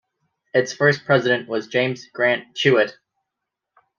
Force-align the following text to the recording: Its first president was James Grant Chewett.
Its 0.55 0.73
first 0.73 1.05
president 1.05 1.47
was 1.47 1.67
James 1.67 2.07
Grant 2.07 2.55
Chewett. 2.55 2.93